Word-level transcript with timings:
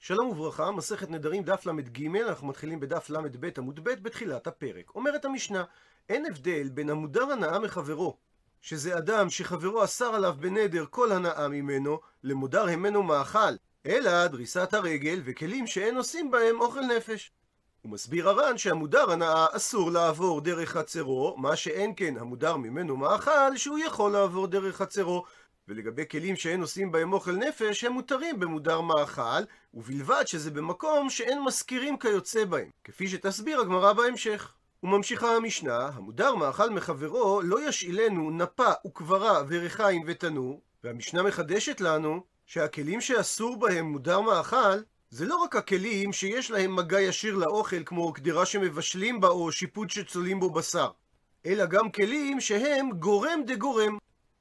שלום 0.00 0.28
וברכה, 0.28 0.70
מסכת 0.70 1.10
נדרים 1.10 1.42
דף 1.42 1.66
ל"ג, 1.66 2.16
אנחנו 2.16 2.46
מתחילים 2.46 2.80
בדף 2.80 3.10
ל"ב 3.10 3.48
עמוד 3.58 3.80
ב' 3.84 4.02
בתחילת 4.02 4.46
הפרק. 4.46 4.94
אומרת 4.94 5.24
המשנה, 5.24 5.64
אין 6.08 6.26
הבדל 6.26 6.68
בין 6.68 6.90
המודר 6.90 7.22
הנאה 7.22 7.58
מחברו, 7.58 8.16
שזה 8.60 8.98
אדם 8.98 9.30
שחברו 9.30 9.84
אסר 9.84 10.14
עליו 10.14 10.36
בנדר 10.40 10.84
כל 10.90 11.12
הנאה 11.12 11.48
ממנו, 11.48 12.00
למודר 12.22 12.68
המנו 12.68 13.02
מאכל, 13.02 13.54
אלא 13.86 14.26
דריסת 14.26 14.74
הרגל 14.74 15.22
וכלים 15.24 15.66
שאין 15.66 15.96
עושים 15.96 16.30
בהם 16.30 16.60
אוכל 16.60 16.80
נפש. 16.80 17.32
הוא 17.82 17.92
מסביר 17.92 18.28
הר"ן 18.28 18.58
שהמודר 18.58 19.10
הנאה 19.10 19.46
אסור 19.52 19.90
לעבור 19.90 20.40
דרך 20.40 20.68
חצרו, 20.70 21.34
מה 21.38 21.56
שאין 21.56 21.92
כן 21.96 22.14
המודר 22.18 22.56
ממנו 22.56 22.96
מאכל, 22.96 23.56
שהוא 23.56 23.78
יכול 23.78 24.12
לעבור 24.12 24.46
דרך 24.46 24.76
חצרו. 24.76 25.24
ולגבי 25.68 26.08
כלים 26.10 26.36
שאין 26.36 26.60
עושים 26.60 26.92
בהם 26.92 27.12
אוכל 27.12 27.32
נפש, 27.32 27.84
הם 27.84 27.92
מותרים 27.92 28.40
במודר 28.40 28.80
מאכל, 28.80 29.42
ובלבד 29.74 30.22
שזה 30.26 30.50
במקום 30.50 31.10
שאין 31.10 31.42
מזכירים 31.42 31.98
כיוצא 31.98 32.44
בהם, 32.44 32.70
כפי 32.84 33.08
שתסביר 33.08 33.60
הגמרא 33.60 33.92
בהמשך. 33.92 34.52
וממשיכה 34.82 35.36
המשנה, 35.36 35.90
המודר 35.94 36.34
מאכל 36.34 36.70
מחברו 36.70 37.40
לא 37.42 37.68
ישאילנו 37.68 38.30
נפה 38.30 38.70
וקברה 38.86 39.42
וריחיים 39.48 40.02
ותנור, 40.06 40.60
והמשנה 40.84 41.22
מחדשת 41.22 41.80
לנו 41.80 42.22
שהכלים 42.46 43.00
שאסור 43.00 43.58
בהם 43.58 43.84
מודר 43.84 44.20
מאכל, 44.20 44.78
זה 45.10 45.26
לא 45.26 45.36
רק 45.36 45.56
הכלים 45.56 46.12
שיש 46.12 46.50
להם 46.50 46.76
מגע 46.76 47.00
ישיר 47.00 47.36
לאוכל, 47.36 47.84
כמו 47.84 48.12
קדרה 48.12 48.46
שמבשלים 48.46 49.20
בה 49.20 49.28
או 49.28 49.52
שיפוט 49.52 49.90
שצולים 49.90 50.40
בו 50.40 50.50
בשר, 50.50 50.90
אלא 51.46 51.66
גם 51.66 51.90
כלים 51.90 52.40
שהם 52.40 52.90
גורם 52.90 53.40
דגורם. 53.46 53.98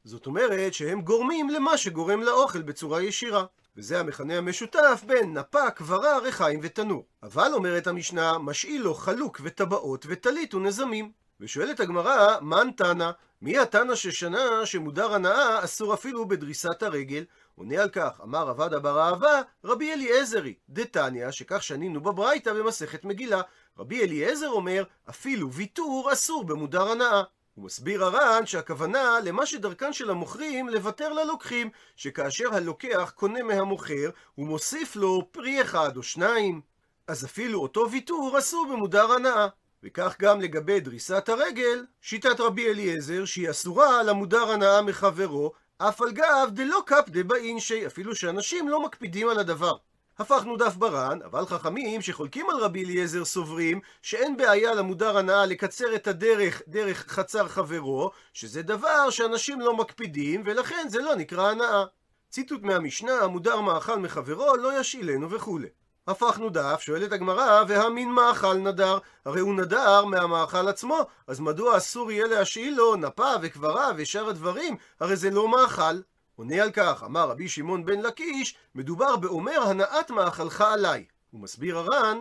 זאת 0.07 0.25
אומרת 0.25 0.73
שהם 0.73 1.01
גורמים 1.01 1.49
למה 1.49 1.77
שגורם 1.77 2.21
לאוכל 2.21 2.61
בצורה 2.61 3.01
ישירה. 3.01 3.45
וזה 3.77 3.99
המכנה 3.99 4.37
המשותף 4.37 5.03
בין 5.07 5.37
נפה, 5.37 5.71
קברה, 5.71 6.17
ריחיים 6.19 6.59
ותנור. 6.63 7.05
אבל 7.23 7.51
אומרת 7.53 7.87
המשנה, 7.87 8.37
משאיל 8.37 8.81
לו 8.81 8.93
חלוק 8.93 9.41
וטבעות 9.43 10.05
וטלית 10.09 10.53
ונזמים. 10.53 11.11
ושואלת 11.39 11.79
הגמרא, 11.79 12.39
מן 12.41 12.69
תנא? 12.77 13.11
מי 13.41 13.57
התנא 13.57 13.95
ששנה 13.95 14.65
שמודר 14.65 15.13
הנאה 15.13 15.63
אסור 15.63 15.93
אפילו 15.93 16.27
בדריסת 16.27 16.83
הרגל? 16.83 17.25
עונה 17.55 17.81
על 17.81 17.89
כך, 17.89 18.21
אמר 18.23 18.49
עבד 18.49 18.75
בר 18.75 18.99
אהבה, 19.01 19.41
רבי 19.63 19.93
אליעזרי, 19.93 20.53
דתניא, 20.69 21.31
שכך 21.31 21.63
שנינו 21.63 22.01
בברייתא 22.01 22.53
במסכת 22.53 23.05
מגילה. 23.05 23.41
רבי 23.77 24.03
אליעזר 24.03 24.49
אומר, 24.49 24.83
אפילו 25.09 25.53
ויתור 25.53 26.09
אסור 26.13 26.43
במודר 26.43 26.87
הנאה. 26.91 27.23
הוא 27.57 27.65
מסביר 27.65 28.03
הר"ן 28.03 28.45
שהכוונה 28.45 29.19
למה 29.23 29.45
שדרכן 29.45 29.93
של 29.93 30.09
המוכרים 30.09 30.69
לוותר 30.69 31.13
ללוקחים, 31.13 31.69
שכאשר 31.95 32.55
הלוקח 32.55 33.11
קונה 33.15 33.43
מהמוכר, 33.43 34.09
הוא 34.35 34.47
מוסיף 34.47 34.95
לו 34.95 35.27
פרי 35.31 35.61
אחד 35.61 35.97
או 35.97 36.03
שניים, 36.03 36.61
אז 37.07 37.25
אפילו 37.25 37.61
אותו 37.61 37.91
ויתור 37.91 38.35
אסור 38.39 38.67
במודר 38.71 39.11
הנאה. 39.11 39.47
וכך 39.83 40.15
גם 40.19 40.41
לגבי 40.41 40.79
דריסת 40.79 41.29
הרגל, 41.29 41.85
שיטת 42.01 42.39
רבי 42.39 42.69
אליעזר 42.69 43.25
שהיא 43.25 43.49
אסורה 43.49 43.99
על 43.99 44.09
המודר 44.09 44.51
הנאה 44.51 44.81
מחברו, 44.81 45.51
אף 45.77 46.01
על 46.01 46.11
גב 46.11 46.49
דלא 46.51 46.81
קפדה 46.85 47.23
באינשי, 47.23 47.87
אפילו 47.87 48.15
שאנשים 48.15 48.69
לא 48.69 48.83
מקפידים 48.83 49.29
על 49.29 49.39
הדבר. 49.39 49.75
הפכנו 50.19 50.57
דף 50.57 50.75
ברן, 50.75 51.19
אבל 51.25 51.45
חכמים 51.45 52.01
שחולקים 52.01 52.49
על 52.49 52.57
רבי 52.57 52.85
אליעזר 52.85 53.25
סוברים 53.25 53.79
שאין 54.01 54.37
בעיה 54.37 54.73
למודר 54.73 55.17
הנאה 55.17 55.45
לקצר 55.45 55.95
את 55.95 56.07
הדרך 56.07 56.61
דרך 56.67 57.05
חצר 57.07 57.47
חברו, 57.47 58.11
שזה 58.33 58.61
דבר 58.61 59.09
שאנשים 59.09 59.61
לא 59.61 59.77
מקפידים 59.77 60.43
ולכן 60.45 60.87
זה 60.89 61.01
לא 61.01 61.15
נקרא 61.15 61.51
הנאה. 61.51 61.83
ציטוט 62.29 62.63
מהמשנה, 62.63 63.19
המודר 63.19 63.61
מאכל 63.61 63.99
מחברו 63.99 64.55
לא 64.55 64.79
ישאילנו 64.79 65.31
וכולי. 65.31 65.67
הפכנו 66.07 66.49
דף, 66.49 66.81
שואלת 66.81 67.11
הגמרא, 67.11 67.63
והמין 67.67 68.11
מאכל 68.11 68.53
נדר? 68.53 68.97
הרי 69.25 69.39
הוא 69.39 69.55
נדר 69.55 70.05
מהמאכל 70.05 70.67
עצמו, 70.67 70.99
אז 71.27 71.39
מדוע 71.39 71.77
אסור 71.77 72.11
יהיה 72.11 72.27
להשאיל 72.27 72.75
לו 72.75 72.95
נפה 72.95 73.31
וקברה 73.41 73.91
ושאר 73.97 74.29
הדברים? 74.29 74.77
הרי 74.99 75.15
זה 75.15 75.29
לא 75.29 75.47
מאכל. 75.47 75.99
עונה 76.37 76.63
על 76.63 76.71
כך, 76.71 77.03
אמר 77.05 77.29
רבי 77.29 77.49
שמעון 77.49 77.85
בן 77.85 77.99
לקיש, 77.99 78.55
מדובר 78.75 79.15
באומר 79.15 79.61
הנאת 79.63 80.11
מאכלך 80.11 80.61
עליי. 80.61 81.05
הוא 81.31 81.41
מסביר 81.41 81.77
הר"ן, 81.77 82.17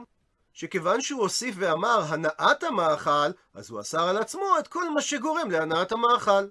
שכיוון 0.53 1.01
שהוא 1.01 1.21
הוסיף 1.21 1.55
ואמר 1.59 2.03
הנאת 2.09 2.63
המאכל, 2.63 3.31
אז 3.55 3.71
הוא 3.71 3.81
אסר 3.81 4.09
על 4.09 4.17
עצמו 4.17 4.59
את 4.59 4.69
כל 4.69 4.91
מה 4.91 5.01
שגורם 5.03 5.51
להנאת 5.51 5.93
המאכל. 5.93 6.47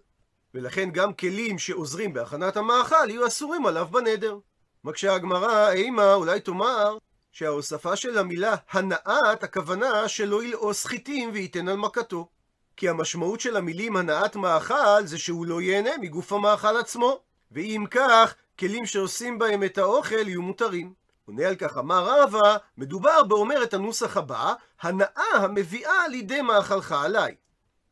ולכן 0.54 0.90
גם 0.92 1.14
כלים 1.14 1.60
שעוזרים 1.60 2.14
בהכנת 2.14 2.58
המאכל 2.58 3.10
יהיו 3.10 3.28
אסורים 3.28 3.66
עליו 3.66 3.88
בנדר. 3.92 4.38
מקשה 4.84 5.14
הגמרא, 5.14 5.72
אימה, 5.72 6.14
אולי 6.14 6.40
תאמר 6.40 6.98
שההוספה 7.32 7.96
של 7.96 8.18
המילה 8.18 8.56
הנאת, 8.72 9.44
הכוונה 9.44 10.08
שלא 10.08 10.44
ילעוס 10.44 10.86
חיטים 10.86 11.30
וייתן 11.34 11.68
על 11.68 11.78
מכתו. 11.78 12.28
כי 12.78 12.90
המשמעות 12.90 13.40
של 13.40 13.58
המילים 13.58 13.96
הנאת 13.96 14.36
מאכל 14.36 15.06
זה 15.06 15.18
שהוא 15.18 15.46
לא 15.46 15.62
ייהנה 15.62 15.98
מגוף 16.02 16.34
המאכל 16.34 16.78
עצמו. 16.78 17.26
ואם 17.56 17.86
כך, 17.92 18.36
כלים 18.60 18.86
שעושים 18.86 19.40
בהם 19.40 19.64
את 19.64 19.78
האוכל 19.78 20.28
יהיו 20.28 20.42
מותרים. 20.42 20.94
עונה 21.26 21.48
על 21.48 21.56
כך 21.56 21.78
אמר 21.78 22.24
רבא, 22.24 22.58
מדובר 22.78 23.24
באומר 23.24 23.64
את 23.64 23.74
הנוסח 23.74 24.18
הבא, 24.18 24.54
הנאה 24.82 25.36
המביאה 25.36 26.08
לידי 26.08 26.42
מאכלך 26.42 26.92
עליי. 26.92 27.36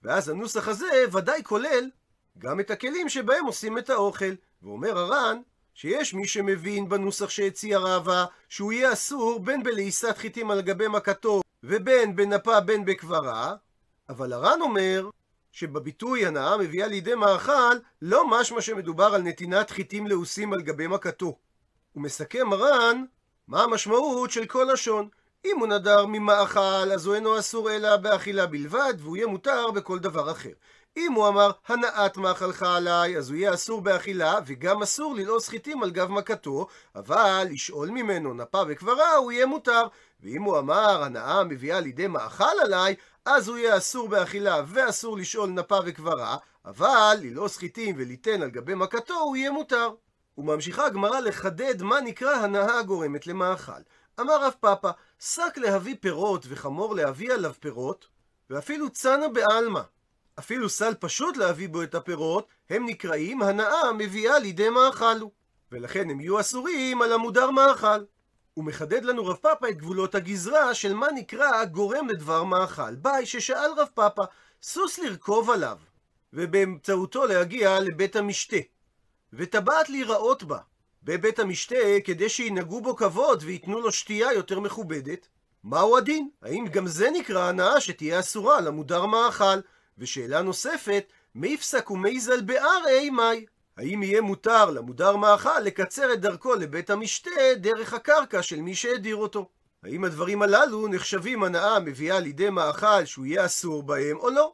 ואז 0.04 0.30
הנוסח 0.30 0.68
הזה 0.68 1.06
ודאי 1.12 1.44
כולל 1.44 1.90
גם 2.38 2.60
את 2.60 2.72
הכלים 2.72 3.10
שבהם 3.10 3.46
עושים 3.46 3.78
את 3.78 3.90
האוכל. 3.90 4.34
ואומר 4.64 4.98
הר"ן, 4.98 5.42
שיש 5.74 6.14
מי 6.14 6.28
שמבין 6.28 6.90
בנוסח 6.90 7.30
שהציע 7.30 7.80
רבא, 7.80 8.26
שהוא 8.50 8.74
יהיה 8.74 8.94
אסור 8.94 9.40
בין 9.40 9.64
בלעיסת 9.64 10.18
חיטים 10.18 10.52
על 10.52 10.62
גבי 10.62 10.88
מכתו, 10.88 11.42
ובין 11.64 12.16
בנפה 12.16 12.60
בין 12.60 12.86
בקברה, 12.86 13.56
אבל 14.10 14.34
הר"ן 14.34 14.62
אומר 14.62 15.10
שבביטוי 15.54 16.26
הנאה 16.26 16.58
מביאה 16.58 16.88
לידי 16.88 17.16
מאכל, 17.16 17.76
לא 18.02 18.28
משמע 18.28 18.62
שמדובר 18.62 19.16
על 19.16 19.22
נתינת 19.22 19.70
חיטים 19.70 20.08
לעוסים 20.08 20.54
על 20.54 20.62
גבי 20.62 20.88
מכתו. 20.88 21.38
הוא 21.92 22.04
מסכם 22.04 22.48
מרן, 22.48 23.04
מה 23.48 23.64
המשמעות 23.64 24.32
של 24.32 24.46
כל 24.46 24.68
לשון. 24.74 25.10
אם 25.46 25.60
הוא 25.60 25.68
נדר 25.68 26.06
ממאכל, 26.06 26.92
אז 26.94 27.06
הוא 27.06 27.16
אינו 27.16 27.40
אסור 27.40 27.72
אלא 27.72 27.98
באכילה 27.98 28.46
בלבד, 28.46 28.94
והוא 29.00 29.18
יהיה 29.18 29.28
מותר 29.28 29.72
בכל 29.72 30.00
דבר 30.00 30.32
אחר. 30.32 30.50
אם 30.98 31.14
הוא 31.14 31.28
אמר 31.28 31.52
הנאת 31.68 32.18
מאכלך 32.18 32.64
עליי, 32.64 33.18
אז 33.18 33.30
הוא 33.30 33.38
יהיה 33.38 33.54
אסור 33.54 33.82
באכילה, 33.82 34.40
וגם 34.46 34.82
אסור 34.82 35.16
ללעוס 35.16 35.50
חיטים 35.50 35.84
על 35.84 35.92
גב 35.92 36.12
מכתו, 36.12 36.68
אבל 36.96 37.48
לשאול 37.50 37.90
ממנו 37.90 38.34
נפה 38.34 38.62
וקברה, 38.68 39.16
הוא 39.16 39.32
יהיה 39.32 39.46
מותר. 39.46 39.88
ואם 40.24 40.44
הוא 40.44 40.60
אמר 40.60 41.04
הנאה 41.04 41.44
מביאה 41.44 41.80
לידי 41.80 42.08
מאכל 42.08 42.60
עליי, 42.62 42.96
אז 43.26 43.48
הוא 43.48 43.58
יהיה 43.58 43.78
אסור 43.78 44.10
באכילה 44.10 44.62
ואסור 44.68 45.18
לשאול 45.18 45.50
נפה 45.50 45.80
וקברה, 45.86 46.38
אבל 46.66 47.18
ללעוס 47.22 47.58
חיטים 47.58 47.96
וליתן 47.98 48.42
על 48.42 48.50
גבי 48.50 48.76
מכתו 48.76 49.14
הוא 49.14 49.36
יהיה 49.36 49.52
מותר. 49.52 49.90
וממשיכה 50.38 50.86
הגמרא 50.86 51.20
לחדד 51.20 51.82
מה 51.82 52.02
נקרא 52.02 52.36
הנאה 52.36 52.80
הגורמת 52.80 53.28
למאכל. 53.28 53.82
אמר 54.20 54.46
רב 54.46 54.54
פאפא, 54.60 54.92
שק 55.20 55.54
להביא 55.58 55.96
פירות 56.00 56.46
וחמור 56.50 56.96
להביא 56.96 57.34
עליו 57.34 57.54
פירות, 57.60 58.08
ואפילו 58.50 58.90
צנע 58.90 59.28
בעלמא. 59.28 59.82
אפילו 60.40 60.70
סל 60.70 60.94
פשוט 61.00 61.38
להביא 61.38 61.70
בו 61.70 61.84
את 61.84 61.96
הפירות, 61.96 62.48
הם 62.70 62.86
נקראים 62.86 63.42
הנאה 63.42 63.94
מביאה 63.98 64.40
לידי 64.40 64.70
מאכלו. 64.70 65.32
ולכן 65.72 66.10
הם 66.10 66.20
יהיו 66.20 66.40
אסורים 66.40 67.02
על 67.02 67.14
המודר 67.14 67.52
מאכל. 67.52 68.04
הוא 68.54 68.66
מחדד 68.66 69.06
לנו 69.06 69.26
רב 69.26 69.36
פאפא 69.36 69.66
את 69.70 69.78
גבולות 69.78 70.16
הגזרה 70.16 70.74
של 70.74 70.94
מה 70.94 71.08
נקרא 71.16 71.66
גורם 71.66 72.10
לדבר 72.10 72.44
מאכל. 72.44 72.96
ביי 72.96 73.26
ששאל 73.26 73.72
רב 73.78 73.88
פאפא, 73.94 74.24
סוס 74.64 75.00
לרכוב 75.00 75.50
עליו, 75.50 75.78
ובאמצעותו 76.34 77.26
להגיע 77.26 77.80
לבית 77.80 78.16
המשתה, 78.16 78.58
וטבעת 79.34 79.90
להיראות 79.90 80.44
בה, 80.44 80.58
בבית 81.04 81.40
המשתה 81.40 81.76
כדי 82.04 82.30
שינהגו 82.30 82.82
בו 82.82 82.96
כבוד 82.96 83.44
וייתנו 83.46 83.82
לו 83.82 83.92
שתייה 83.92 84.34
יותר 84.34 84.60
מכובדת. 84.60 85.28
מהו 85.64 85.98
הדין? 85.98 86.30
האם 86.42 86.66
גם 86.72 86.88
זה 86.88 87.10
נקרא 87.12 87.50
הנאה 87.50 87.82
שתהיה 87.82 88.20
אסורה 88.20 88.62
למודר 88.62 89.06
מאכל? 89.06 89.60
ושאלה 89.98 90.42
נוספת, 90.42 91.06
מי 91.36 91.48
יפסק 91.48 91.92
ומי 91.92 92.20
זל 92.20 92.42
בארי 92.42 93.10
מאי? 93.10 93.46
האם 93.78 94.04
יהיה 94.04 94.22
מותר 94.22 94.70
למודר 94.70 95.16
מאכל 95.16 95.60
לקצר 95.60 96.14
את 96.14 96.22
דרכו 96.22 96.56
לבית 96.56 96.90
המשתה 96.90 97.32
דרך 97.56 97.94
הקרקע 97.94 98.44
של 98.44 98.62
מי 98.62 98.76
שהדיר 98.76 99.16
אותו? 99.16 99.50
האם 99.84 100.04
הדברים 100.04 100.42
הללו 100.42 100.88
נחשבים 100.88 101.44
הנאה 101.44 101.80
מביאה 101.80 102.20
לידי 102.20 102.50
מאכל 102.50 103.06
שהוא 103.06 103.26
יהיה 103.26 103.46
אסור 103.46 103.84
בהם 103.84 104.18
או 104.18 104.30
לא? 104.30 104.54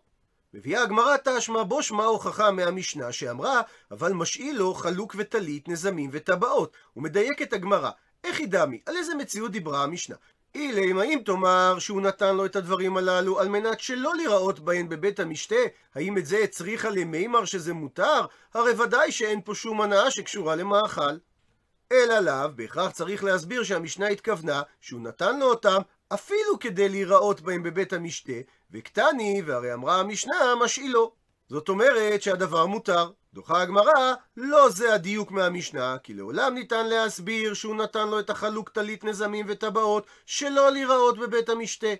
מביאה 0.54 0.84
הגמרא 0.84 1.16
תשמע 1.24 1.64
בו 1.64 1.84
שמע 1.84 2.04
הוכחה 2.04 2.52
מהמשנה 2.52 3.12
שאמרה 3.12 3.62
אבל 3.92 4.14
משאיל 4.14 4.58
לו 4.58 4.74
חלוק 4.74 5.16
וטלית, 5.18 5.68
נזמים 5.68 6.10
וטבעות. 6.14 6.74
ומדייקת 6.96 7.54
הגמרא, 7.54 7.92
איך 8.24 8.40
היא 8.40 8.48
דמי? 8.48 8.82
על 8.86 8.98
איזה 8.98 9.16
מציאות 9.16 9.52
דיברה 9.52 9.84
המשנה? 9.84 10.16
אילם, 10.56 11.00
האם 11.00 11.20
תאמר 11.26 11.80
שהוא 11.80 12.02
נתן 12.02 12.36
לו 12.36 12.46
את 12.46 12.56
הדברים 12.56 12.98
הללו 12.98 13.40
על 13.40 13.50
מנת 13.50 13.80
שלא 13.80 14.16
לראות 14.16 14.60
בהן 14.60 14.90
בבית 14.90 15.20
המשתה? 15.20 15.56
האם 15.96 16.18
את 16.18 16.26
זה 16.26 16.38
הצריכה 16.38 16.90
למימר 16.90 17.46
שזה 17.46 17.74
מותר? 17.74 18.26
הרי 18.54 18.72
ודאי 18.72 19.12
שאין 19.12 19.42
פה 19.42 19.56
שום 19.56 19.82
הנאה 19.82 20.12
שקשורה 20.12 20.56
למאכל. 20.56 21.18
אלא 21.92 22.20
לאו, 22.20 22.50
בהכרח 22.56 22.92
צריך 22.92 23.24
להסביר 23.24 23.64
שהמשנה 23.64 24.08
התכוונה 24.08 24.62
שהוא 24.82 25.02
נתן 25.02 25.40
לו 25.40 25.46
אותם 25.46 25.82
אפילו 26.14 26.60
כדי 26.60 26.90
להיראות 26.90 27.42
בהם 27.42 27.64
בבית 27.64 27.94
המשתה, 27.94 28.34
וקטני, 28.72 29.42
והרי 29.46 29.74
אמרה 29.74 30.00
המשנה, 30.00 30.56
משאילו. 30.64 31.14
זאת 31.50 31.70
אומרת 31.70 32.22
שהדבר 32.22 32.66
מותר. 32.66 33.12
דוחה 33.34 33.62
הגמרא, 33.62 34.14
לא 34.38 34.70
זה 34.70 34.94
הדיוק 34.94 35.32
מהמשנה, 35.32 35.98
כי 36.04 36.14
לעולם 36.14 36.54
ניתן 36.54 36.88
להסביר 36.88 37.54
שהוא 37.54 37.76
נתן 37.76 38.08
לו 38.08 38.20
את 38.20 38.30
החלוק 38.30 38.70
טלית 38.70 39.04
נזמים 39.04 39.46
וטבעות, 39.50 40.08
שלא 40.26 40.72
להיראות 40.72 41.18
בבית 41.18 41.50
המשתה. 41.50 41.94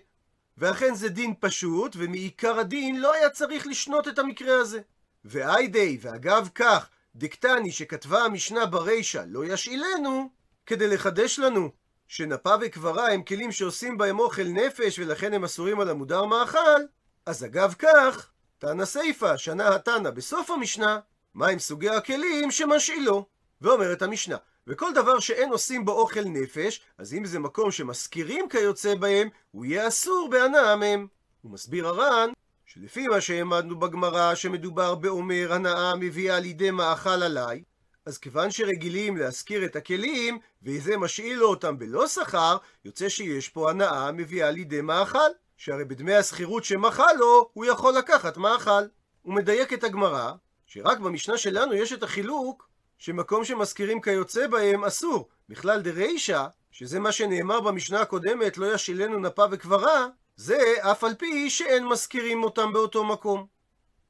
ואכן 0.58 0.94
זה 0.94 1.08
דין 1.08 1.34
פשוט, 1.40 1.96
ומעיקר 1.98 2.58
הדין 2.58 3.00
לא 3.00 3.12
היה 3.12 3.30
צריך 3.30 3.66
לשנות 3.66 4.08
את 4.08 4.18
המקרה 4.18 4.60
הזה. 4.60 4.80
ואיידי, 5.24 5.98
ואגב 6.00 6.48
כך, 6.54 6.88
דקטני 7.16 7.72
שכתבה 7.72 8.24
המשנה 8.24 8.66
ברישה 8.66 9.22
לא 9.26 9.44
ישאילנו, 9.44 10.30
כדי 10.66 10.88
לחדש 10.88 11.38
לנו 11.38 11.70
שנפה 12.08 12.54
וקברה 12.60 13.12
הם 13.12 13.22
כלים 13.22 13.52
שעושים 13.52 13.98
בהם 13.98 14.18
אוכל 14.18 14.48
נפש 14.48 14.98
ולכן 14.98 15.32
הם 15.32 15.44
אסורים 15.44 15.80
על 15.80 15.88
המודר 15.88 16.24
מאכל, 16.24 16.80
אז 17.26 17.44
אגב 17.44 17.74
כך, 17.78 18.30
תנא 18.58 18.84
סיפא, 18.84 19.36
שנה 19.36 19.74
התנא 19.74 20.10
בסוף 20.10 20.50
המשנה, 20.50 21.00
מהם 21.34 21.58
סוגי 21.58 21.90
הכלים 21.90 22.50
שמשאילו. 22.50 23.26
ואומרת 23.60 24.02
המשנה, 24.02 24.36
וכל 24.66 24.92
דבר 24.94 25.18
שאין 25.18 25.52
עושים 25.52 25.84
בו 25.84 25.92
אוכל 25.92 26.24
נפש, 26.24 26.80
אז 26.98 27.14
אם 27.14 27.24
זה 27.24 27.38
מקום 27.38 27.70
שמזכירים 27.70 28.48
כיוצא 28.48 28.94
בהם, 28.94 29.28
הוא 29.50 29.64
יהיה 29.64 29.88
אסור 29.88 30.28
בהנאה 30.30 30.76
מהם. 30.76 31.06
הוא 31.42 31.52
מסביר 31.52 31.88
הר"ן, 31.88 32.30
שלפי 32.66 33.06
מה 33.06 33.20
שהעמדנו 33.20 33.78
בגמרא, 33.78 34.34
שמדובר 34.34 34.94
באומר 34.94 35.52
הנאה 35.52 35.96
מביאה 35.96 36.40
לידי 36.40 36.70
מאכל 36.70 37.22
עליי, 37.22 37.62
אז 38.06 38.18
כיוון 38.18 38.50
שרגילים 38.50 39.16
להשכיר 39.16 39.64
את 39.64 39.76
הכלים, 39.76 40.38
וזה 40.62 40.96
משאיל 40.96 41.38
לו 41.38 41.46
אותם 41.46 41.78
בלא 41.78 42.08
שכר, 42.08 42.56
יוצא 42.84 43.08
שיש 43.08 43.48
פה 43.48 43.70
הנאה 43.70 44.12
מביאה 44.12 44.50
לידי 44.50 44.80
מאכל. 44.80 45.30
שהרי 45.56 45.84
בדמי 45.84 46.14
השכירות 46.14 46.64
שמחה 46.64 47.12
לו, 47.12 47.50
הוא 47.52 47.64
יכול 47.64 47.94
לקחת 47.98 48.36
מאכל. 48.36 48.82
הוא 49.22 49.34
מדייק 49.34 49.72
את 49.72 49.84
הגמרא, 49.84 50.32
שרק 50.72 50.98
במשנה 50.98 51.38
שלנו 51.38 51.74
יש 51.74 51.92
את 51.92 52.02
החילוק 52.02 52.68
שמקום 52.98 53.44
שמזכירים 53.44 54.00
כיוצא 54.00 54.46
בהם 54.46 54.84
אסור. 54.84 55.28
בכלל 55.48 55.80
דרישא, 55.80 56.46
שזה 56.72 57.00
מה 57.00 57.12
שנאמר 57.12 57.60
במשנה 57.60 58.00
הקודמת, 58.00 58.58
לא 58.58 58.74
ישילנו 58.74 59.18
נפה 59.18 59.44
וקברה, 59.50 60.06
זה 60.36 60.74
אף 60.80 61.04
על 61.04 61.14
פי 61.14 61.50
שאין 61.50 61.86
מזכירים 61.86 62.44
אותם 62.44 62.72
באותו 62.72 63.04
מקום. 63.04 63.46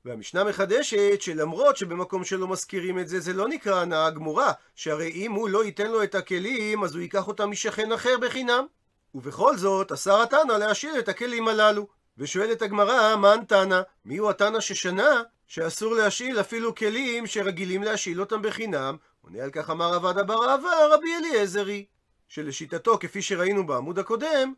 והמשנה 0.04 0.44
מחדשת 0.44 1.20
שלמרות 1.20 1.76
שבמקום 1.76 2.24
שלא 2.24 2.48
מזכירים 2.48 2.98
את 2.98 3.08
זה, 3.08 3.20
זה 3.20 3.32
לא 3.32 3.48
נקרא 3.48 3.80
הנאה 3.80 4.10
גמורה, 4.10 4.52
שהרי 4.74 5.10
אם 5.10 5.32
הוא 5.32 5.48
לא 5.48 5.64
ייתן 5.64 5.90
לו 5.90 6.02
את 6.02 6.14
הכלים, 6.14 6.84
אז 6.84 6.94
הוא 6.94 7.02
ייקח 7.02 7.28
אותם 7.28 7.50
משכן 7.50 7.92
אחר 7.92 8.18
בחינם. 8.20 8.66
ובכל 9.14 9.56
זאת, 9.56 9.92
אסר 9.92 10.22
התנא 10.22 10.52
להשאיר 10.52 10.98
את 10.98 11.08
הכלים 11.08 11.48
הללו. 11.48 11.86
ושואלת 12.18 12.62
הגמרא, 12.62 13.16
מן 13.16 13.44
תנא? 13.48 13.80
מיהו 14.04 14.30
התנא 14.30 14.60
ששנה 14.60 15.22
שאסור 15.50 15.94
להשאיל 15.94 16.40
אפילו 16.40 16.74
כלים 16.74 17.26
שרגילים 17.26 17.82
להשאיל 17.82 18.20
אותם 18.20 18.42
בחינם? 18.42 18.96
עונה 19.20 19.42
על 19.42 19.50
כך 19.50 19.70
אמר 19.70 19.94
עבד 19.94 20.18
אבר 20.18 20.50
אהבה 20.50 20.70
רבי 20.90 21.16
אליעזרי, 21.16 21.84
שלשיטתו, 22.28 22.98
כפי 22.98 23.22
שראינו 23.22 23.66
בעמוד 23.66 23.98
הקודם, 23.98 24.54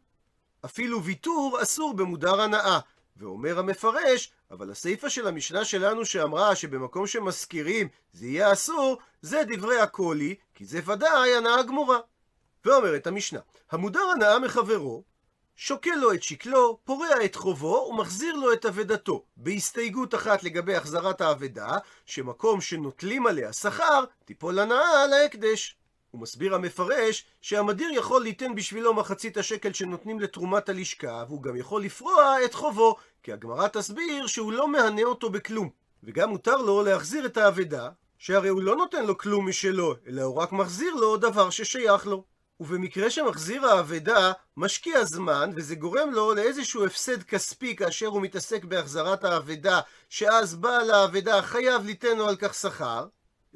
אפילו 0.65 1.05
ויתור 1.05 1.59
אסור 1.63 1.95
במודר 1.95 2.41
הנאה. 2.41 2.79
ואומר 3.17 3.59
המפרש, 3.59 4.33
אבל 4.51 4.71
הסיפא 4.71 5.09
של 5.09 5.27
המשנה 5.27 5.65
שלנו 5.65 6.05
שאמרה 6.05 6.57
שבמקום 6.57 7.07
שמזכירים 7.07 7.89
זה 8.13 8.27
יהיה 8.27 8.53
אסור, 8.53 8.99
זה 9.23 9.43
דברי 9.49 9.81
הקולי, 9.81 10.35
כי 10.55 10.65
זה 10.65 10.81
ודאי 10.87 11.35
הנאה 11.35 11.63
גמורה. 11.63 11.99
ואומרת 12.65 13.07
המשנה, 13.07 13.41
המודר 13.71 14.05
הנאה 14.15 14.39
מחברו, 14.39 15.03
שוקל 15.57 15.95
לו 15.95 16.13
את 16.13 16.23
שקלו, 16.23 16.79
פורע 16.85 17.25
את 17.25 17.35
חובו 17.35 17.89
ומחזיר 17.91 18.37
לו 18.37 18.53
את 18.53 18.67
אבדתו, 18.67 19.25
בהסתייגות 19.37 20.15
אחת 20.15 20.43
לגבי 20.43 20.75
החזרת 20.75 21.21
האבדה, 21.21 21.79
שמקום 22.07 22.61
שנוטלים 22.61 23.27
עליה 23.27 23.53
שכר, 23.53 24.05
תיפול 24.25 24.59
הנאה 24.59 25.05
על 25.05 25.13
ההקדש. 25.13 25.77
הוא 26.11 26.21
מסביר 26.21 26.55
המפרש 26.55 27.25
שהמדיר 27.41 27.91
יכול 27.93 28.23
ליתן 28.23 28.55
בשבילו 28.55 28.95
מחצית 28.95 29.37
השקל 29.37 29.73
שנותנים 29.73 30.21
לתרומת 30.21 30.69
הלשכה, 30.69 31.25
והוא 31.29 31.43
גם 31.43 31.57
יכול 31.57 31.83
לפרוע 31.83 32.45
את 32.45 32.55
חובו, 32.55 32.97
כי 33.23 33.33
הגמרא 33.33 33.69
תסביר 33.69 34.27
שהוא 34.27 34.53
לא 34.53 34.69
מהנה 34.69 35.03
אותו 35.03 35.31
בכלום. 35.31 35.71
וגם 36.03 36.31
מותר 36.31 36.57
לו 36.57 36.83
להחזיר 36.83 37.27
את 37.27 37.37
האבדה, 37.37 37.89
שהרי 38.19 38.49
הוא 38.49 38.63
לא 38.63 38.77
נותן 38.77 39.05
לו 39.05 39.19
כלום 39.19 39.49
משלו, 39.49 39.95
אלא 40.07 40.23
הוא 40.23 40.37
רק 40.37 40.53
מחזיר 40.53 40.95
לו 40.95 41.17
דבר 41.17 41.51
ששייך 41.51 42.07
לו. 42.07 42.25
ובמקרה 42.61 43.11
שמחזיר 43.11 43.67
האבדה 43.67 44.33
משקיע 44.57 45.05
זמן, 45.05 45.51
וזה 45.57 45.75
גורם 45.75 46.11
לו 46.11 46.35
לאיזשהו 46.35 46.87
הפסד 46.87 47.23
כספי 47.23 47.77
כאשר 47.77 48.07
הוא 48.07 48.23
מתעסק 48.23 48.65
בהחזרת 48.65 49.25
האבדה, 49.25 49.81
שאז 50.09 50.55
בעל 50.55 50.91
האבדה 50.91 51.43
חייב 51.43 51.85
ליתן 51.85 52.17
לו 52.17 52.29
על 52.29 52.37
כך 52.37 52.55
שכר, 52.55 53.07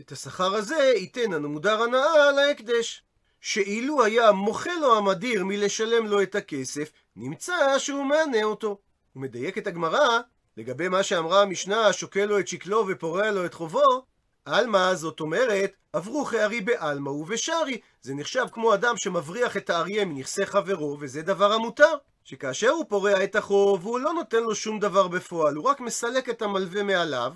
את 0.01 0.13
השכר 0.13 0.55
הזה 0.55 0.93
ייתן 0.97 1.33
הנמודר 1.33 1.83
הנאה 1.83 2.33
להקדש. 2.33 3.03
שאילו 3.41 4.05
היה 4.05 4.33
מוחה 4.33 4.75
לו 4.81 4.97
המדיר 4.97 5.45
מלשלם 5.45 6.07
לו 6.07 6.23
את 6.23 6.35
הכסף, 6.35 6.93
נמצא 7.17 7.79
שהוא 7.79 8.05
מענה 8.05 8.43
אותו. 8.43 8.79
הוא 9.13 9.23
מדייק 9.23 9.59
את 9.59 9.67
הגמרא 9.67 10.21
לגבי 10.57 10.89
מה 10.89 11.03
שאמרה 11.03 11.43
המשנה, 11.43 11.93
שוקל 11.93 12.25
לו 12.25 12.39
את 12.39 12.49
שקלו 12.49 12.85
ופורע 12.89 13.31
לו 13.31 13.47
את 13.47 13.55
חובו, 13.55 14.07
עלמא 14.47 14.95
זאת 14.95 15.21
אומרת, 15.21 15.73
עברו 15.93 16.25
כארי 16.25 16.61
בעלמא 16.61 17.11
ובשרי. 17.11 17.81
זה 18.03 18.15
נחשב 18.15 18.45
כמו 18.53 18.75
אדם 18.75 18.97
שמבריח 18.97 19.57
את 19.57 19.71
האריה 19.71 20.05
מנכסי 20.05 20.47
חברו, 20.47 20.97
וזה 21.01 21.23
דבר 21.23 21.53
המותר. 21.53 21.95
שכאשר 22.25 22.69
הוא 22.69 22.85
פורע 22.89 23.25
את 23.25 23.37
החוב, 23.37 23.85
הוא 23.85 24.01
לא 24.01 24.13
נותן 24.13 24.43
לו 24.43 24.55
שום 24.55 24.81
דבר 24.81 25.09
בפועל, 25.09 25.55
הוא 25.55 25.65
רק 25.65 25.81
מסלק 25.81 26.29
את 26.29 26.43
המלווה 26.43 26.83
מעליו, 26.83 27.33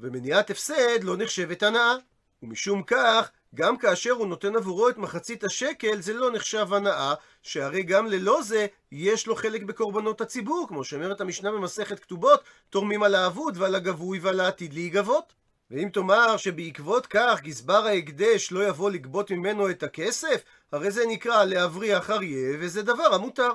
ומניעת 0.00 0.50
הפסד 0.50 1.04
לא 1.04 1.16
נחשבת 1.16 1.62
הנאה. 1.62 1.94
ומשום 2.42 2.82
כך, 2.82 3.30
גם 3.54 3.76
כאשר 3.76 4.10
הוא 4.10 4.26
נותן 4.26 4.56
עבורו 4.56 4.88
את 4.88 4.98
מחצית 4.98 5.44
השקל, 5.44 6.00
זה 6.00 6.12
לא 6.12 6.30
נחשב 6.30 6.74
הנאה, 6.74 7.14
שהרי 7.42 7.82
גם 7.82 8.06
ללא 8.06 8.42
זה, 8.42 8.66
יש 8.92 9.26
לו 9.26 9.36
חלק 9.36 9.62
בקורבנות 9.62 10.20
הציבור, 10.20 10.66
כמו 10.68 10.84
שאומרת 10.84 11.20
המשנה 11.20 11.52
במסכת 11.52 11.98
כתובות, 11.98 12.40
תורמים 12.70 13.02
על 13.02 13.14
האבוד 13.14 13.56
ועל 13.58 13.74
הגבוי 13.74 14.18
ועל 14.18 14.40
העתיד 14.40 14.74
להיגבות. 14.74 15.41
ואם 15.72 15.88
תאמר 15.88 16.36
שבעקבות 16.36 17.06
כך 17.06 17.40
גזבר 17.42 17.86
ההקדש 17.86 18.52
לא 18.52 18.68
יבוא 18.68 18.90
לגבות 18.90 19.30
ממנו 19.30 19.70
את 19.70 19.82
הכסף, 19.82 20.42
הרי 20.72 20.90
זה 20.90 21.04
נקרא 21.08 21.44
להבריח 21.44 22.10
אריה, 22.10 22.56
וזה 22.60 22.82
דבר 22.82 23.14
המותר. 23.14 23.52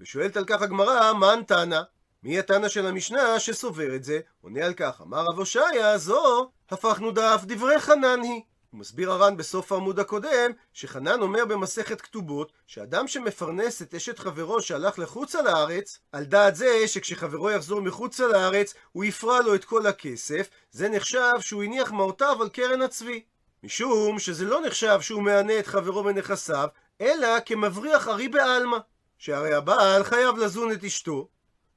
ושואלת 0.00 0.36
על 0.36 0.44
כך 0.44 0.62
הגמרא, 0.62 1.12
מן 1.12 1.42
תנא? 1.46 1.80
מי 2.22 2.38
התנא 2.38 2.68
של 2.68 2.86
המשנה 2.86 3.40
שסובר 3.40 3.94
את 3.94 4.04
זה? 4.04 4.20
עונה 4.40 4.64
על 4.64 4.74
כך, 4.74 5.00
אמר 5.00 5.24
רב 5.24 5.38
הושעיה, 5.38 5.98
זו 5.98 6.50
הפכנו 6.70 7.10
דף 7.10 7.40
דברי 7.44 7.80
חנן 7.80 8.20
היא. 8.22 8.42
מסביר 8.72 9.12
הר"ן 9.12 9.36
בסוף 9.36 9.72
העמוד 9.72 9.98
הקודם, 9.98 10.50
שחנן 10.72 11.20
אומר 11.20 11.44
במסכת 11.44 12.00
כתובות, 12.00 12.52
שאדם 12.66 13.08
שמפרנס 13.08 13.82
את 13.82 13.94
אשת 13.94 14.18
חברו 14.18 14.62
שהלך 14.62 14.98
לחוצה 14.98 15.42
לארץ, 15.42 15.98
על 16.12 16.24
דעת 16.24 16.56
זה 16.56 16.88
שכשחברו 16.88 17.50
יחזור 17.50 17.80
מחוצה 17.80 18.26
לארץ, 18.26 18.74
הוא 18.92 19.04
יפרע 19.04 19.40
לו 19.40 19.54
את 19.54 19.64
כל 19.64 19.86
הכסף, 19.86 20.48
זה 20.70 20.88
נחשב 20.88 21.34
שהוא 21.40 21.62
הניח 21.62 21.92
מעותיו 21.92 22.42
על 22.42 22.48
קרן 22.48 22.82
הצבי. 22.82 23.24
משום 23.62 24.18
שזה 24.18 24.44
לא 24.44 24.60
נחשב 24.66 24.98
שהוא 25.00 25.22
מענה 25.22 25.58
את 25.58 25.66
חברו 25.66 26.04
בנכסיו, 26.04 26.68
אלא 27.00 27.40
כמבריח 27.46 28.08
ארי 28.08 28.28
בעלמא. 28.28 28.78
שהרי 29.18 29.54
הבעל 29.54 30.04
חייב 30.04 30.36
לזון 30.36 30.72
את 30.72 30.84
אשתו, 30.84 31.28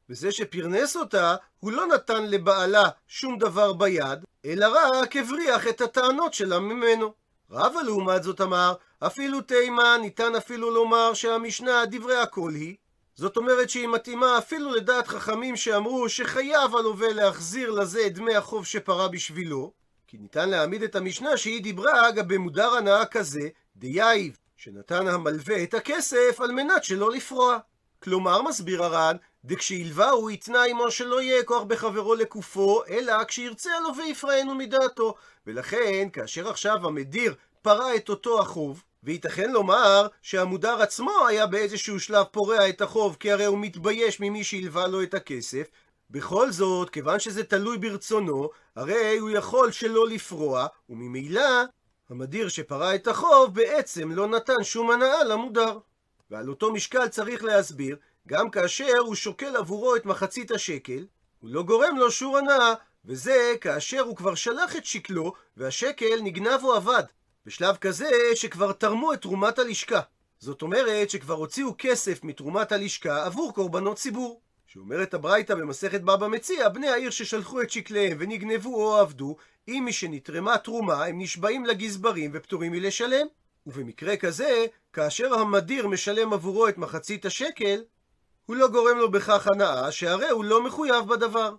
וזה 0.09 0.31
שפרנס 0.31 0.95
אותה, 0.95 1.35
הוא 1.59 1.71
לא 1.71 1.87
נתן 1.87 2.25
לבעלה 2.25 2.89
שום 3.07 3.37
דבר 3.37 3.73
ביד, 3.73 4.19
אלא 4.45 4.67
רק 4.93 5.15
הבריח 5.15 5.67
את 5.67 5.81
הטענות 5.81 6.33
שלה 6.33 6.59
ממנו. 6.59 7.13
רבא 7.51 7.81
לעומת 7.81 8.23
זאת 8.23 8.41
אמר, 8.41 8.73
אפילו 8.99 9.41
תימה 9.41 9.97
ניתן 10.01 10.35
אפילו 10.35 10.71
לומר 10.71 11.13
שהמשנה 11.13 11.85
דברי 11.85 12.17
הכל 12.17 12.53
היא. 12.53 12.75
זאת 13.15 13.37
אומרת 13.37 13.69
שהיא 13.69 13.87
מתאימה 13.87 14.37
אפילו 14.37 14.71
לדעת 14.71 15.07
חכמים 15.07 15.55
שאמרו 15.55 16.09
שחייב 16.09 16.75
הלווה 16.75 17.13
להחזיר 17.13 17.71
לזה 17.71 18.07
את 18.07 18.13
דמי 18.13 18.35
החוב 18.35 18.65
שפרה 18.65 19.07
בשבילו, 19.07 19.73
כי 20.07 20.17
ניתן 20.17 20.49
להעמיד 20.49 20.83
את 20.83 20.95
המשנה 20.95 21.37
שהיא 21.37 21.63
דיברה 21.63 22.09
אגב 22.09 22.33
במודר 22.33 22.73
הנאה 22.73 23.05
כזה, 23.05 23.49
דייב, 23.75 24.37
שנתן 24.57 25.07
המלווה 25.07 25.63
את 25.63 25.73
הכסף 25.73 26.37
על 26.39 26.51
מנת 26.51 26.83
שלא 26.83 27.11
לפרוע. 27.11 27.57
כלומר, 28.03 28.41
מסביר 28.41 28.83
הר"ן, 28.83 29.15
הוא 30.11 30.31
יתנה 30.31 30.63
עמו 30.63 30.91
שלא 30.91 31.21
יהיה 31.21 31.43
כוח 31.43 31.63
בחברו 31.63 32.15
לקופו, 32.15 32.83
אלא 32.89 33.23
כשירצה 33.23 33.69
הלווה 33.77 34.05
יפרענו 34.05 34.55
מדעתו. 34.55 35.15
ולכן, 35.47 36.09
כאשר 36.13 36.49
עכשיו 36.49 36.87
המדיר 36.87 37.35
פרע 37.61 37.95
את 37.95 38.09
אותו 38.09 38.39
החוב, 38.39 38.83
וייתכן 39.03 39.51
לומר 39.51 40.07
שהמודר 40.21 40.81
עצמו 40.81 41.27
היה 41.27 41.47
באיזשהו 41.47 41.99
שלב 41.99 42.25
פורע 42.31 42.69
את 42.69 42.81
החוב, 42.81 43.17
כי 43.19 43.31
הרי 43.31 43.45
הוא 43.45 43.59
מתבייש 43.59 44.19
ממי 44.19 44.43
שהלווה 44.43 44.87
לו 44.87 45.03
את 45.03 45.13
הכסף, 45.13 45.67
בכל 46.09 46.51
זאת, 46.51 46.89
כיוון 46.89 47.19
שזה 47.19 47.43
תלוי 47.43 47.77
ברצונו, 47.77 48.49
הרי 48.75 49.17
הוא 49.17 49.29
יכול 49.29 49.71
שלא 49.71 50.07
לפרוע, 50.07 50.67
וממילא 50.89 51.63
המדיר 52.09 52.49
שפרע 52.49 52.95
את 52.95 53.07
החוב 53.07 53.55
בעצם 53.55 54.11
לא 54.11 54.27
נתן 54.27 54.63
שום 54.63 54.91
הנאה 54.91 55.23
למודר. 55.23 55.77
ועל 56.31 56.49
אותו 56.49 56.73
משקל 56.73 57.07
צריך 57.07 57.43
להסביר, 57.43 57.97
גם 58.27 58.49
כאשר 58.49 58.97
הוא 58.97 59.15
שוקל 59.15 59.55
עבורו 59.55 59.95
את 59.95 60.05
מחצית 60.05 60.51
השקל, 60.51 61.05
הוא 61.39 61.49
לא 61.49 61.63
גורם 61.63 61.97
לו 61.97 62.11
שור 62.11 62.37
הנאה, 62.37 62.73
וזה 63.05 63.53
כאשר 63.61 63.99
הוא 63.99 64.15
כבר 64.15 64.35
שלח 64.35 64.75
את 64.75 64.85
שקלו, 64.85 65.33
והשקל 65.57 66.21
נגנב 66.23 66.63
או 66.63 66.77
אבד. 66.77 67.03
בשלב 67.45 67.77
כזה 67.77 68.09
שכבר 68.35 68.71
תרמו 68.71 69.13
את 69.13 69.21
תרומת 69.21 69.59
הלשכה. 69.59 69.99
זאת 70.39 70.61
אומרת 70.61 71.09
שכבר 71.09 71.33
הוציאו 71.33 71.75
כסף 71.77 72.23
מתרומת 72.23 72.71
הלשכה 72.71 73.25
עבור 73.25 73.53
קורבנות 73.53 73.97
ציבור. 73.97 74.41
שאומרת 74.67 75.13
הברייתא 75.13 75.55
במסכת 75.55 76.01
בבא 76.01 76.27
מציע, 76.27 76.69
בני 76.69 76.87
העיר 76.87 77.09
ששלחו 77.09 77.61
את 77.61 77.69
שקליהם 77.69 78.17
ונגנבו 78.19 78.75
או 78.75 78.97
עבדו, 78.97 79.35
אם 79.67 79.83
משנתרמה 79.87 80.57
תרומה 80.57 81.05
הם 81.05 81.21
נשבעים 81.21 81.65
לגזברים 81.65 82.31
ופטורים 82.33 82.71
מלשלם. 82.71 83.27
ובמקרה 83.67 84.17
כזה, 84.17 84.65
כאשר 84.93 85.33
המדיר 85.33 85.87
משלם 85.87 86.33
עבורו 86.33 86.67
את 86.67 86.77
מחצית 86.77 87.25
השקל, 87.25 87.83
הוא 88.45 88.55
לא 88.55 88.67
גורם 88.67 88.97
לו 88.97 89.11
בכך 89.11 89.47
הנאה, 89.53 89.91
שהרי 89.91 90.29
הוא 90.29 90.45
לא 90.45 90.63
מחויב 90.63 91.07
בדבר. 91.07 91.55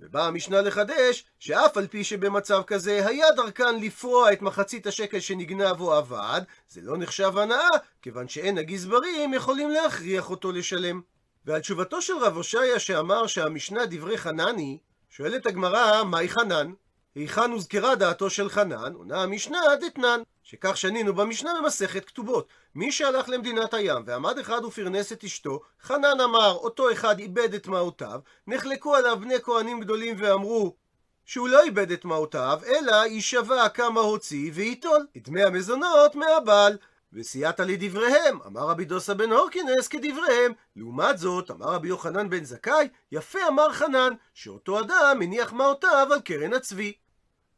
ובאה 0.00 0.26
המשנה 0.26 0.60
לחדש, 0.60 1.24
שאף 1.38 1.76
על 1.76 1.86
פי 1.86 2.04
שבמצב 2.04 2.62
כזה 2.66 3.06
היה 3.06 3.26
דרכן 3.36 3.76
לפרוע 3.80 4.32
את 4.32 4.42
מחצית 4.42 4.86
השקל 4.86 5.20
שנגנב 5.20 5.80
או 5.80 5.98
אבד, 5.98 6.40
זה 6.68 6.80
לא 6.84 6.96
נחשב 6.98 7.38
הנאה, 7.38 7.68
כיוון 8.02 8.28
שאין 8.28 8.58
הגזברים 8.58 9.34
יכולים 9.34 9.70
להכריח 9.70 10.30
אותו 10.30 10.52
לשלם. 10.52 11.00
ועל 11.44 11.60
תשובתו 11.60 12.02
של 12.02 12.16
רב 12.20 12.36
הושעיה 12.36 12.78
שאמר 12.78 13.26
שהמשנה 13.26 13.86
דברי 13.86 14.18
חנני, 14.18 14.78
שואלת 15.10 15.46
הגמרא, 15.46 16.04
מהי 16.04 16.28
חנן? 16.28 16.72
היכן 17.14 17.50
הוזכרה 17.50 17.94
דעתו 17.94 18.30
של 18.30 18.48
חנן? 18.48 18.92
עונה 18.94 19.22
המשנה 19.22 19.58
דתנן, 19.80 20.22
שכך 20.42 20.76
שנינו 20.76 21.14
במשנה 21.14 21.50
במסכת 21.62 22.04
כתובות. 22.04 22.48
מי 22.74 22.92
שהלך 22.92 23.28
למדינת 23.28 23.74
הים 23.74 24.02
ועמד 24.06 24.38
אחד 24.38 24.64
ופרנס 24.64 25.12
את 25.12 25.24
אשתו, 25.24 25.60
חנן 25.82 26.20
אמר, 26.24 26.52
אותו 26.52 26.92
אחד 26.92 27.18
איבד 27.18 27.54
את 27.54 27.66
מעותיו, 27.66 28.20
נחלקו 28.46 28.94
עליו 28.94 29.20
בני 29.20 29.40
כהנים 29.42 29.80
גדולים 29.80 30.16
ואמרו 30.18 30.76
שהוא 31.24 31.48
לא 31.48 31.62
איבד 31.62 31.90
את 31.92 32.04
מעותיו, 32.04 32.60
אלא 32.66 33.06
יישבע 33.06 33.68
כמה 33.68 34.00
הוציא 34.00 34.50
וייטול 34.54 35.06
את 35.16 35.28
דמי 35.28 35.42
המזונות 35.42 36.14
מהבעל. 36.14 36.76
וסייעת 37.12 37.60
לדבריהם, 37.60 38.38
אמר 38.46 38.60
רבי 38.60 38.84
דוסה 38.84 39.14
בן 39.14 39.32
הורקינס 39.32 39.88
כדבריהם. 39.88 40.52
לעומת 40.76 41.18
זאת, 41.18 41.50
אמר 41.50 41.66
רבי 41.66 41.88
יוחנן 41.88 42.30
בן 42.30 42.44
זכאי, 42.44 42.88
יפה 43.12 43.38
אמר 43.48 43.72
חנן, 43.72 44.12
שאותו 44.34 44.80
אדם 44.80 45.16
מניח 45.18 45.52
מעותיו 45.52 46.08
על 46.12 46.20
קרן 46.20 46.52
הצבי. 46.52 46.92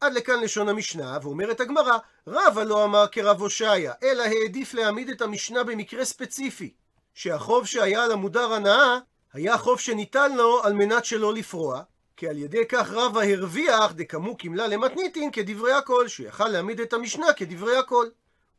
עד 0.01 0.13
לכאן 0.13 0.41
לשון 0.41 0.69
המשנה, 0.69 1.19
ואומרת 1.23 1.61
הגמרא, 1.61 1.99
רבא 2.27 2.63
לא 2.63 2.85
אמר 2.85 3.07
כרב 3.13 3.41
הושעיה, 3.41 3.93
אלא 4.03 4.23
העדיף 4.23 4.75
להעמיד 4.75 5.09
את 5.09 5.23
המשנה 5.23 5.65
במקרה 5.65 6.05
ספציפי, 6.05 6.75
שהחוב 7.15 7.67
שהיה 7.67 8.05
על 8.05 8.13
המודר 8.13 8.53
הנאה, 8.53 8.99
היה 9.33 9.59
חוב 9.59 9.81
שניתן 9.81 10.37
לו 10.37 10.63
על 10.65 10.73
מנת 10.73 11.05
שלא 11.05 11.35
לפרוע, 11.35 11.83
כי 12.17 12.29
על 12.29 12.39
ידי 12.39 12.67
כך 12.69 12.91
רבא 12.93 13.21
הרוויח 13.21 13.93
דקמו 13.93 14.37
קמלה 14.37 14.67
למתניתין 14.67 15.31
כדברי 15.31 15.73
הכל, 15.73 16.09
שהוא 16.09 16.27
יכל 16.27 16.49
להעמיד 16.49 16.81
את 16.81 16.93
המשנה 16.93 17.33
כדברי 17.33 17.77
הכל. 17.77 18.07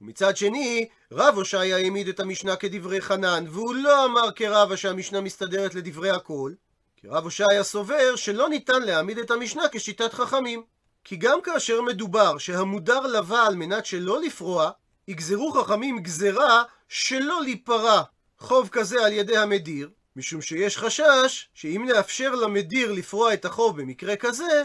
ומצד 0.03 0.37
שני, 0.37 0.87
רב 1.11 1.35
הושעיה 1.35 1.77
העמיד 1.77 2.07
את 2.07 2.19
המשנה 2.19 2.55
כדברי 2.55 3.01
חנן, 3.01 3.45
והוא 3.49 3.75
לא 3.75 4.05
אמר 4.05 4.31
כרבא 4.31 4.75
שהמשנה 4.75 5.21
מסתדרת 5.21 5.75
לדברי 5.75 6.09
הכל, 6.09 6.51
כי 6.97 7.07
רב 7.07 7.23
הושעיה 7.23 7.63
סובר 7.63 8.15
שלא 8.15 8.49
ניתן 8.49 8.81
להעמיד 8.81 9.17
את 9.17 9.31
המשנה 9.31 9.63
כשיטת 9.71 10.13
חכמים. 10.13 10.63
כי 11.03 11.15
גם 11.15 11.41
כאשר 11.41 11.81
מדובר 11.81 12.37
שהמודר 12.37 12.99
לווה 12.99 13.47
על 13.47 13.55
מנת 13.55 13.85
שלא 13.85 14.21
לפרוע, 14.21 14.71
יגזרו 15.07 15.51
חכמים 15.51 15.99
גזרה 15.99 16.63
שלא 16.89 17.41
להיפרע 17.41 18.01
חוב 18.37 18.69
כזה 18.71 19.05
על 19.05 19.13
ידי 19.13 19.37
המדיר, 19.37 19.89
משום 20.15 20.41
שיש 20.41 20.77
חשש 20.77 21.49
שאם 21.53 21.85
נאפשר 21.87 22.35
למדיר 22.35 22.91
לפרוע 22.91 23.33
את 23.33 23.45
החוב 23.45 23.81
במקרה 23.81 24.15
כזה, 24.15 24.63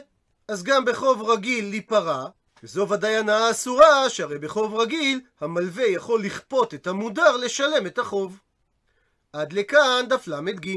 אז 0.49 0.63
גם 0.63 0.85
בחוב 0.85 1.23
רגיל 1.31 1.71
להיפרע, 1.71 2.29
וזו 2.63 2.89
ודאי 2.89 3.17
הנאה 3.17 3.51
אסורה, 3.51 4.11
שהרי 4.11 4.39
בחוב 4.39 4.75
רגיל 4.75 5.21
המלווה 5.41 5.87
יכול 5.87 6.25
לכפות 6.25 6.75
את 6.75 6.87
המודר 6.87 7.37
לשלם 7.37 7.87
את 7.87 7.99
החוב. 7.99 8.41
עד 9.33 9.53
לכאן 9.53 10.05
דף 10.09 10.29
ל"ג. 10.29 10.69